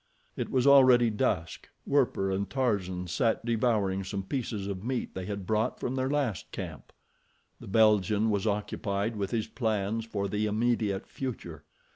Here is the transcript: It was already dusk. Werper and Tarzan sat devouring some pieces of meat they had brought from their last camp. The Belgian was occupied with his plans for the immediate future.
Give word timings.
It 0.35 0.49
was 0.49 0.65
already 0.65 1.11
dusk. 1.11 1.69
Werper 1.85 2.31
and 2.31 2.49
Tarzan 2.49 3.05
sat 3.05 3.45
devouring 3.45 4.03
some 4.03 4.23
pieces 4.23 4.65
of 4.65 4.83
meat 4.83 5.13
they 5.13 5.25
had 5.27 5.45
brought 5.45 5.79
from 5.79 5.93
their 5.95 6.09
last 6.09 6.51
camp. 6.51 6.91
The 7.59 7.67
Belgian 7.67 8.31
was 8.31 8.47
occupied 8.47 9.15
with 9.15 9.29
his 9.29 9.45
plans 9.45 10.03
for 10.03 10.27
the 10.27 10.47
immediate 10.47 11.05
future. 11.05 11.65